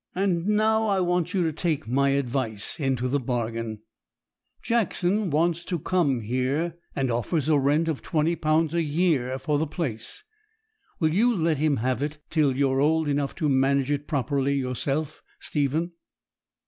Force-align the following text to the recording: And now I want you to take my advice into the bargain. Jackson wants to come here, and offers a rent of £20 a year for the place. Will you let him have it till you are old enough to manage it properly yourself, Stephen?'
And 0.15 0.47
now 0.47 0.87
I 0.87 0.99
want 0.99 1.31
you 1.31 1.43
to 1.43 1.53
take 1.53 1.87
my 1.87 2.09
advice 2.09 2.79
into 2.79 3.07
the 3.07 3.19
bargain. 3.19 3.83
Jackson 4.63 5.29
wants 5.29 5.63
to 5.65 5.77
come 5.77 6.21
here, 6.21 6.73
and 6.95 7.11
offers 7.11 7.47
a 7.47 7.59
rent 7.59 7.87
of 7.87 8.01
£20 8.01 8.73
a 8.73 8.81
year 8.81 9.37
for 9.37 9.59
the 9.59 9.67
place. 9.67 10.23
Will 10.99 11.13
you 11.13 11.31
let 11.35 11.59
him 11.59 11.77
have 11.77 12.01
it 12.01 12.17
till 12.31 12.57
you 12.57 12.71
are 12.71 12.79
old 12.79 13.07
enough 13.07 13.35
to 13.35 13.47
manage 13.47 13.91
it 13.91 14.07
properly 14.07 14.55
yourself, 14.55 15.21
Stephen?' 15.39 15.91